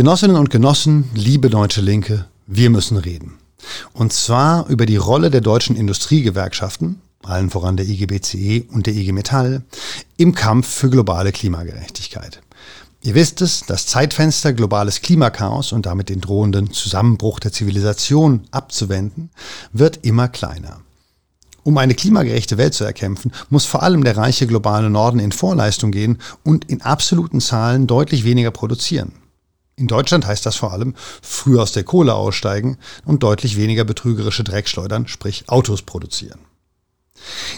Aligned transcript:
Genossinnen 0.00 0.36
und 0.36 0.48
Genossen, 0.48 1.10
liebe 1.14 1.50
deutsche 1.50 1.82
Linke, 1.82 2.24
wir 2.46 2.70
müssen 2.70 2.96
reden. 2.96 3.34
Und 3.92 4.14
zwar 4.14 4.66
über 4.70 4.86
die 4.86 4.96
Rolle 4.96 5.28
der 5.28 5.42
deutschen 5.42 5.76
Industriegewerkschaften, 5.76 7.02
allen 7.22 7.50
voran 7.50 7.76
der 7.76 7.86
IGBCE 7.86 8.64
und 8.72 8.86
der 8.86 8.94
IG 8.94 9.12
Metall, 9.12 9.60
im 10.16 10.34
Kampf 10.34 10.68
für 10.68 10.88
globale 10.88 11.32
Klimagerechtigkeit. 11.32 12.40
Ihr 13.02 13.14
wisst 13.14 13.42
es, 13.42 13.64
das 13.66 13.84
Zeitfenster 13.88 14.54
globales 14.54 15.02
Klimakaos 15.02 15.70
und 15.72 15.84
damit 15.84 16.08
den 16.08 16.22
drohenden 16.22 16.72
Zusammenbruch 16.72 17.38
der 17.38 17.52
Zivilisation 17.52 18.44
abzuwenden, 18.52 19.28
wird 19.74 19.98
immer 20.00 20.28
kleiner. 20.28 20.80
Um 21.62 21.76
eine 21.76 21.94
klimagerechte 21.94 22.56
Welt 22.56 22.72
zu 22.72 22.84
erkämpfen, 22.84 23.32
muss 23.50 23.66
vor 23.66 23.82
allem 23.82 24.02
der 24.02 24.16
reiche 24.16 24.46
globale 24.46 24.88
Norden 24.88 25.18
in 25.18 25.30
Vorleistung 25.30 25.90
gehen 25.92 26.16
und 26.42 26.70
in 26.70 26.80
absoluten 26.80 27.42
Zahlen 27.42 27.86
deutlich 27.86 28.24
weniger 28.24 28.50
produzieren. 28.50 29.19
In 29.80 29.86
Deutschland 29.86 30.26
heißt 30.26 30.44
das 30.44 30.56
vor 30.56 30.74
allem 30.74 30.94
früh 31.22 31.58
aus 31.58 31.72
der 31.72 31.84
Kohle 31.84 32.14
aussteigen 32.14 32.76
und 33.06 33.22
deutlich 33.22 33.56
weniger 33.56 33.84
betrügerische 33.84 34.44
Dreckschleudern, 34.44 35.08
sprich 35.08 35.44
Autos 35.48 35.80
produzieren. 35.80 36.40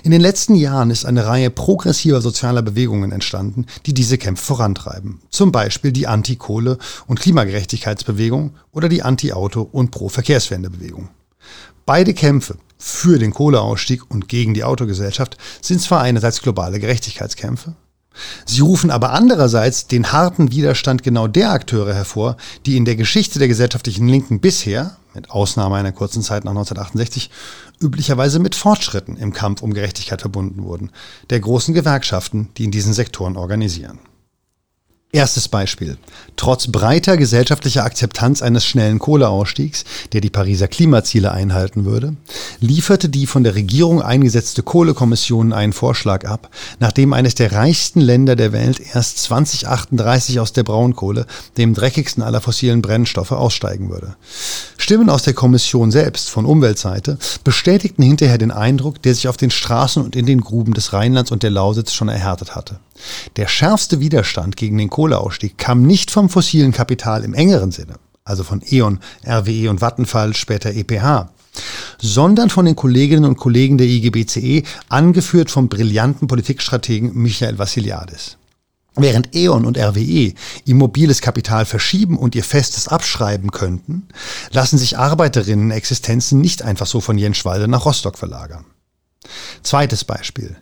In 0.04 0.12
den 0.12 0.20
letzten 0.20 0.54
Jahren 0.54 0.90
ist 0.90 1.04
eine 1.04 1.26
Reihe 1.26 1.50
progressiver 1.50 2.20
sozialer 2.20 2.62
Bewegungen 2.62 3.10
entstanden, 3.10 3.66
die 3.86 3.92
diese 3.92 4.18
Kämpfe 4.18 4.44
vorantreiben. 4.44 5.20
Zum 5.30 5.50
Beispiel 5.50 5.90
die 5.90 6.06
Anti-Kohle- 6.06 6.78
und 7.08 7.18
Klimagerechtigkeitsbewegung 7.18 8.54
oder 8.70 8.88
die 8.88 9.02
Anti-Auto- 9.02 9.68
und 9.72 9.90
Pro-Verkehrswendebewegung. 9.90 11.08
Beide 11.86 12.14
Kämpfe 12.14 12.56
für 12.78 13.18
den 13.18 13.34
Kohleausstieg 13.34 14.08
und 14.08 14.28
gegen 14.28 14.54
die 14.54 14.62
Autogesellschaft 14.62 15.38
sind 15.60 15.80
zwar 15.80 16.02
einerseits 16.02 16.40
globale 16.40 16.78
Gerechtigkeitskämpfe, 16.78 17.74
Sie 18.44 18.60
rufen 18.60 18.90
aber 18.90 19.12
andererseits 19.12 19.86
den 19.86 20.12
harten 20.12 20.50
Widerstand 20.50 21.02
genau 21.02 21.26
der 21.26 21.50
Akteure 21.50 21.94
hervor, 21.94 22.36
die 22.66 22.76
in 22.76 22.84
der 22.84 22.96
Geschichte 22.96 23.38
der 23.38 23.48
gesellschaftlichen 23.48 24.08
Linken 24.08 24.40
bisher, 24.40 24.96
mit 25.14 25.30
Ausnahme 25.30 25.76
einer 25.76 25.92
kurzen 25.92 26.22
Zeit 26.22 26.44
nach 26.44 26.52
1968, 26.52 27.30
üblicherweise 27.80 28.38
mit 28.38 28.54
Fortschritten 28.54 29.16
im 29.16 29.32
Kampf 29.32 29.62
um 29.62 29.74
Gerechtigkeit 29.74 30.20
verbunden 30.20 30.62
wurden, 30.62 30.90
der 31.30 31.40
großen 31.40 31.74
Gewerkschaften, 31.74 32.48
die 32.56 32.64
in 32.64 32.70
diesen 32.70 32.92
Sektoren 32.92 33.36
organisieren. 33.36 33.98
Erstes 35.14 35.48
Beispiel. 35.48 35.98
Trotz 36.36 36.68
breiter 36.68 37.18
gesellschaftlicher 37.18 37.84
Akzeptanz 37.84 38.40
eines 38.40 38.64
schnellen 38.64 38.98
Kohleausstiegs, 38.98 39.84
der 40.14 40.22
die 40.22 40.30
Pariser 40.30 40.68
Klimaziele 40.68 41.32
einhalten 41.32 41.84
würde, 41.84 42.16
lieferte 42.60 43.10
die 43.10 43.26
von 43.26 43.44
der 43.44 43.54
Regierung 43.54 44.00
eingesetzte 44.00 44.62
Kohlekommission 44.62 45.52
einen 45.52 45.74
Vorschlag 45.74 46.24
ab, 46.24 46.48
nachdem 46.80 47.12
eines 47.12 47.34
der 47.34 47.52
reichsten 47.52 48.00
Länder 48.00 48.36
der 48.36 48.52
Welt 48.52 48.80
erst 48.80 49.18
2038 49.24 50.40
aus 50.40 50.54
der 50.54 50.62
Braunkohle, 50.62 51.26
dem 51.58 51.74
dreckigsten 51.74 52.22
aller 52.22 52.40
fossilen 52.40 52.80
Brennstoffe, 52.80 53.32
aussteigen 53.32 53.90
würde. 53.90 54.16
Stimmen 54.78 55.10
aus 55.10 55.24
der 55.24 55.34
Kommission 55.34 55.90
selbst 55.90 56.30
von 56.30 56.46
Umweltseite 56.46 57.18
bestätigten 57.44 58.02
hinterher 58.02 58.38
den 58.38 58.50
Eindruck, 58.50 59.02
der 59.02 59.14
sich 59.14 59.28
auf 59.28 59.36
den 59.36 59.50
Straßen 59.50 60.02
und 60.02 60.16
in 60.16 60.24
den 60.24 60.40
Gruben 60.40 60.72
des 60.72 60.94
Rheinlands 60.94 61.30
und 61.30 61.42
der 61.42 61.50
Lausitz 61.50 61.92
schon 61.92 62.08
erhärtet 62.08 62.56
hatte. 62.56 62.80
Der 63.36 63.48
schärfste 63.48 64.00
Widerstand 64.00 64.56
gegen 64.56 64.78
den 64.78 64.90
Kohleausstieg 64.90 65.58
kam 65.58 65.82
nicht 65.82 66.10
vom 66.10 66.28
fossilen 66.28 66.72
Kapital 66.72 67.24
im 67.24 67.34
engeren 67.34 67.72
Sinne, 67.72 67.94
also 68.24 68.44
von 68.44 68.62
E.ON, 68.68 69.00
RWE 69.26 69.70
und 69.70 69.80
Vattenfall, 69.80 70.34
später 70.34 70.70
EPH, 70.70 71.30
sondern 72.00 72.50
von 72.50 72.64
den 72.64 72.76
Kolleginnen 72.76 73.24
und 73.24 73.36
Kollegen 73.36 73.78
der 73.78 73.86
IGBCE, 73.86 74.62
angeführt 74.88 75.50
vom 75.50 75.68
brillanten 75.68 76.28
Politikstrategen 76.28 77.12
Michael 77.14 77.58
Vassiliadis. 77.58 78.36
Während 78.94 79.34
E.ON 79.34 79.64
und 79.64 79.78
RWE 79.78 80.34
immobiles 80.66 81.22
Kapital 81.22 81.64
verschieben 81.64 82.18
und 82.18 82.34
ihr 82.34 82.44
Festes 82.44 82.88
abschreiben 82.88 83.50
könnten, 83.50 84.08
lassen 84.50 84.76
sich 84.76 84.98
Arbeiterinnen-Existenzen 84.98 86.40
nicht 86.40 86.62
einfach 86.62 86.86
so 86.86 87.00
von 87.00 87.16
Jenschwalde 87.16 87.68
nach 87.68 87.86
Rostock 87.86 88.18
verlagern. 88.18 88.66
Zweites 89.62 90.04
Beispiel. 90.04 90.56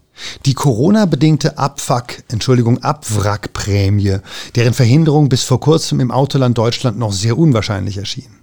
Die 0.45 0.55
Corona-bedingte 0.55 1.57
Abfuck, 1.59 2.23
Entschuldigung, 2.29 2.83
Abwrackprämie, 2.83 4.19
deren 4.55 4.75
Verhinderung 4.75 5.29
bis 5.29 5.45
vor 5.45 5.61
kurzem 5.61 6.01
im 6.01 6.11
Autoland 6.11 6.59
Deutschland 6.59 6.99
noch 6.99 7.13
sehr 7.13 7.39
unwahrscheinlich 7.39 7.97
erschien. 7.97 8.41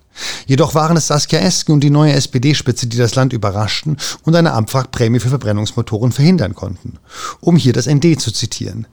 Jedoch 0.48 0.74
waren 0.74 0.98
es 0.98 1.08
Saskia 1.08 1.40
Esken 1.40 1.74
und 1.74 1.82
die 1.82 1.92
neue 1.92 2.14
SPD-Spitze, 2.14 2.88
die 2.88 2.98
das 2.98 3.14
Land 3.14 3.34
überraschten 3.34 3.98
und 4.24 4.36
eine 4.36 4.54
Abwrackprämie 4.54 5.20
für 5.20 5.30
Verbrennungsmotoren 5.30 6.12
verhindern 6.12 6.56
konnten. 6.56 6.98
Um 7.40 7.56
hier 7.56 7.74
das 7.74 7.88
ND 7.88 8.20
zu 8.20 8.32
zitieren. 8.32 8.88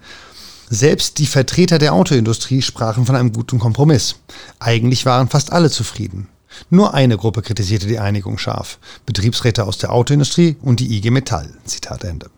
Selbst 0.68 1.18
die 1.18 1.26
Vertreter 1.26 1.78
der 1.78 1.94
Autoindustrie 1.94 2.62
sprachen 2.62 3.06
von 3.06 3.16
einem 3.16 3.32
guten 3.32 3.58
Kompromiss. 3.58 4.16
Eigentlich 4.58 5.06
waren 5.06 5.28
fast 5.28 5.52
alle 5.52 5.70
zufrieden. 5.70 6.28
Nur 6.70 6.94
eine 6.94 7.16
Gruppe 7.16 7.42
kritisierte 7.42 7.86
die 7.86 7.98
Einigung 7.98 8.38
scharf. 8.38 8.78
Betriebsräte 9.06 9.64
aus 9.64 9.78
der 9.78 9.92
Autoindustrie 9.92 10.56
und 10.62 10.80
die 10.80 10.96
IG 10.96 11.10
Metall. 11.10 11.48
Zitat 11.64 12.04
Ende. 12.04 12.30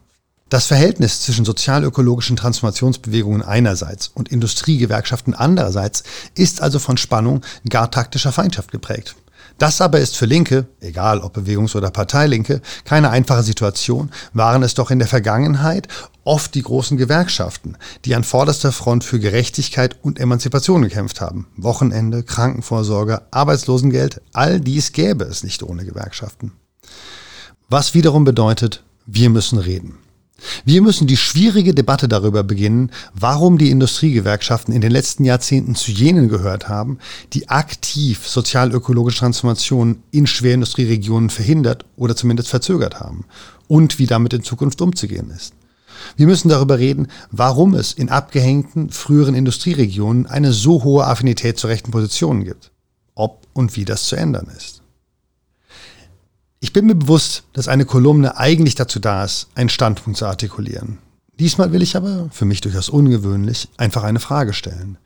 Das 0.49 0.67
Verhältnis 0.67 1.23
zwischen 1.23 1.45
sozialökologischen 1.45 2.37
Transformationsbewegungen 2.37 3.43
einerseits 3.43 4.09
und 4.09 4.29
Industriegewerkschaften 4.29 5.35
andererseits 5.35 6.05
ist 6.37 6.63
also 6.63 6.79
von 6.79 6.97
Spannung, 6.97 7.41
gar 7.69 7.91
taktischer 7.91 8.31
Feindschaft 8.31 8.71
geprägt. 8.71 9.17
Das 9.59 9.81
aber 9.81 10.01
ist 10.01 10.17
für 10.17 10.27
Linke, 10.27 10.67
egal 10.81 11.21
ob 11.21 11.37
Bewegungs- 11.37 11.75
oder 11.75 11.91
Parteilinke, 11.91 12.61
keine 12.85 13.11
einfache 13.11 13.43
Situation, 13.43 14.11
waren 14.35 14.63
es 14.63 14.75
doch 14.75 14.91
in 14.91 14.99
der 14.99 15.09
Vergangenheit 15.09 15.89
oft 16.25 16.55
die 16.55 16.63
großen 16.63 16.99
Gewerkschaften, 16.99 17.79
die 18.05 18.15
an 18.15 18.25
vorderster 18.25 18.73
Front 18.73 19.05
für 19.05 19.19
Gerechtigkeit 19.19 19.97
und 20.03 20.19
Emanzipation 20.19 20.83
gekämpft 20.83 21.21
haben. 21.21 21.47
Wochenende, 21.57 22.23
Krankenvorsorge, 22.23 23.23
Arbeitslosengeld, 23.31 24.21
all 24.35 24.61
dies 24.61 24.93
gäbe 24.93 25.25
es 25.25 25.43
nicht 25.43 25.63
ohne 25.63 25.85
Gewerkschaften. 25.85 26.53
Was 27.69 27.95
wiederum 27.95 28.25
bedeutet, 28.25 28.85
wir 29.07 29.31
müssen 29.31 29.59
reden. 29.59 29.99
Wir 30.65 30.83
müssen 30.83 31.07
die 31.07 31.17
schwierige 31.17 31.75
Debatte 31.75 32.09
darüber 32.09 32.43
beginnen, 32.43 32.91
warum 33.15 33.57
die 33.57 33.71
Industriegewerkschaften 33.71 34.75
in 34.75 34.81
den 34.81 34.91
letzten 34.91 35.25
Jahrzehnten 35.25 35.75
zu 35.75 35.91
jenen 35.91 36.29
gehört 36.29 36.69
haben, 36.69 36.99
die 37.33 37.49
aktiv 37.49 38.27
sozial-ökologische 38.27 39.21
Transformationen 39.21 40.03
in 40.11 40.27
Schwerindustrieregionen 40.27 41.31
verhindert 41.31 41.85
oder 41.97 42.17
zumindest 42.17 42.51
verzögert 42.51 43.01
haben 43.01 43.25
und 43.67 43.99
wie 43.99 44.07
damit 44.07 44.35
in 44.35 44.43
Zukunft 44.43 44.81
umzugehen 44.83 45.31
ist. 45.31 45.55
Wir 46.17 46.27
müssen 46.27 46.49
darüber 46.49 46.79
reden, 46.79 47.09
warum 47.31 47.75
es 47.75 47.93
in 47.93 48.11
abgehängten 48.11 48.91
früheren 48.91 49.35
Industrieregionen 49.35 50.27
eine 50.27 50.53
so 50.53 50.85
hohe 50.85 51.07
Affinität 51.07 51.59
zu 51.59 51.67
rechten 51.67 51.91
Positionen 51.91 52.45
gibt, 52.45 52.71
ob 53.15 53.47
und 53.55 53.77
wie 53.77 53.85
das 53.85 54.05
zu 54.05 54.17
ändern 54.17 54.49
ist. 54.57 54.83
Ich 56.67 56.73
bin 56.73 56.87
mir 56.87 56.97
bewusst, 56.97 57.45
dass 57.53 57.69
eine 57.69 57.85
Kolumne 57.85 58.39
eigentlich 58.39 58.75
dazu 58.75 58.99
da 58.99 59.23
ist, 59.23 59.47
einen 59.55 59.69
Standpunkt 59.69 60.19
zu 60.19 60.27
artikulieren. 60.27 60.99
Diesmal 61.39 61.71
will 61.71 61.81
ich 61.81 61.95
aber, 61.95 62.29
für 62.33 62.45
mich 62.45 62.61
durchaus 62.61 62.89
ungewöhnlich, 62.89 63.69
einfach 63.77 64.03
eine 64.03 64.19
Frage 64.19 64.53
stellen. 64.53 64.99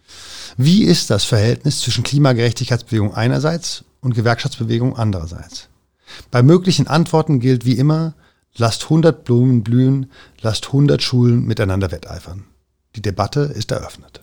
Wie 0.56 0.84
ist 0.84 1.10
das 1.10 1.24
Verhältnis 1.24 1.80
zwischen 1.80 2.02
Klimagerechtigkeitsbewegung 2.02 3.12
einerseits 3.12 3.84
und 4.00 4.14
Gewerkschaftsbewegung 4.14 4.96
andererseits? 4.96 5.68
Bei 6.30 6.42
möglichen 6.42 6.86
Antworten 6.86 7.40
gilt 7.40 7.66
wie 7.66 7.76
immer, 7.76 8.14
lasst 8.56 8.84
100 8.84 9.22
Blumen 9.22 9.62
blühen, 9.62 10.10
lasst 10.40 10.68
100 10.68 11.02
Schulen 11.02 11.44
miteinander 11.44 11.90
wetteifern. 11.90 12.44
Die 12.96 13.02
Debatte 13.02 13.40
ist 13.40 13.70
eröffnet. 13.70 14.22